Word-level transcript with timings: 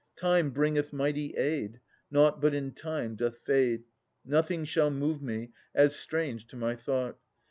Time 0.17 0.49
bringeth 0.49 0.91
mighty 0.91 1.37
aid— 1.37 1.79
nought 2.09 2.41
but 2.41 2.55
in 2.55 2.71
time 2.71 3.15
doth 3.15 3.37
fade: 3.37 3.83
Nothing 4.25 4.65
shall 4.65 4.89
move 4.89 5.21
me 5.21 5.51
as 5.75 5.95
strange 5.95 6.47
to 6.47 6.55
my 6.55 6.75
thought. 6.75 7.19